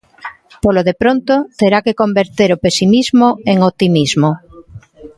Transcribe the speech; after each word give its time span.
Polo 0.63 0.81
de 0.87 0.95
pronto 1.01 1.33
terá 1.59 1.79
que 1.85 1.97
converter 2.01 2.49
o 2.51 2.61
pesimismo 2.65 3.27
en 3.51 3.57
optimismo. 3.69 4.29